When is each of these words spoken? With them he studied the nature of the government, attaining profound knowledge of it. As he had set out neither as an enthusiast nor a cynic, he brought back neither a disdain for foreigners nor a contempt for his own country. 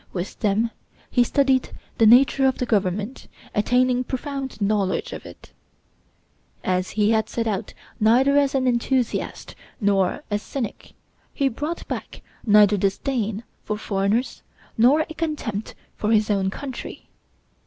With 0.13 0.39
them 0.39 0.71
he 1.11 1.23
studied 1.23 1.69
the 1.99 2.07
nature 2.07 2.47
of 2.47 2.57
the 2.57 2.65
government, 2.65 3.27
attaining 3.53 4.03
profound 4.03 4.59
knowledge 4.59 5.13
of 5.13 5.27
it. 5.27 5.51
As 6.63 6.89
he 6.97 7.11
had 7.11 7.29
set 7.29 7.45
out 7.45 7.75
neither 7.99 8.35
as 8.35 8.55
an 8.55 8.65
enthusiast 8.65 9.53
nor 9.79 10.23
a 10.31 10.39
cynic, 10.39 10.93
he 11.35 11.49
brought 11.49 11.87
back 11.87 12.23
neither 12.43 12.77
a 12.77 12.79
disdain 12.79 13.43
for 13.63 13.77
foreigners 13.77 14.41
nor 14.75 15.01
a 15.01 15.13
contempt 15.13 15.75
for 15.97 16.11
his 16.11 16.31
own 16.31 16.49
country. 16.49 17.07